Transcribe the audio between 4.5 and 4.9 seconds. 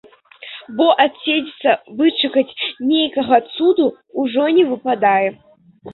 не